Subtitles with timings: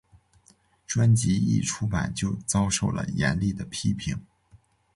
[0.87, 4.19] 专辑一出版就遭受了严厉的批评。